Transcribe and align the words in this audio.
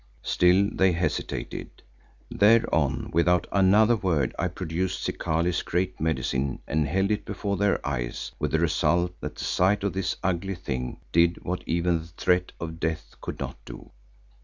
Still 0.23 0.67
they 0.73 0.93
hesitated. 0.93 1.83
Thereon 2.31 3.11
without 3.13 3.45
another 3.51 3.95
word, 3.95 4.33
I 4.39 4.47
produced 4.47 5.03
Zikali's 5.05 5.61
Great 5.61 5.99
Medicine 6.01 6.57
and 6.65 6.87
held 6.87 7.11
it 7.11 7.23
before 7.23 7.55
their 7.55 7.79
eyes, 7.87 8.31
with 8.39 8.49
the 8.49 8.57
result 8.59 9.13
that 9.21 9.35
the 9.35 9.43
sight 9.45 9.83
of 9.83 9.93
this 9.93 10.15
ugly 10.23 10.55
thing 10.55 10.97
did 11.11 11.43
what 11.45 11.63
even 11.67 11.99
the 11.99 12.07
threat 12.17 12.51
of 12.59 12.79
death 12.79 13.13
could 13.21 13.39
not 13.39 13.63
do. 13.63 13.91